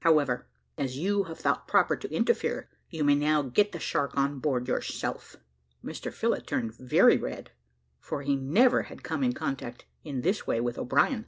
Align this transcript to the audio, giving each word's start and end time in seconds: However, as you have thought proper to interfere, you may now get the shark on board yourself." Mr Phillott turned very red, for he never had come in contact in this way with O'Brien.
However, 0.00 0.46
as 0.78 0.96
you 0.96 1.24
have 1.24 1.38
thought 1.38 1.68
proper 1.68 1.96
to 1.96 2.10
interfere, 2.10 2.70
you 2.88 3.04
may 3.04 3.14
now 3.14 3.42
get 3.42 3.72
the 3.72 3.78
shark 3.78 4.16
on 4.16 4.38
board 4.38 4.66
yourself." 4.66 5.36
Mr 5.84 6.10
Phillott 6.10 6.46
turned 6.46 6.74
very 6.74 7.18
red, 7.18 7.50
for 8.00 8.22
he 8.22 8.34
never 8.34 8.84
had 8.84 9.02
come 9.04 9.22
in 9.22 9.34
contact 9.34 9.84
in 10.02 10.22
this 10.22 10.46
way 10.46 10.62
with 10.62 10.78
O'Brien. 10.78 11.26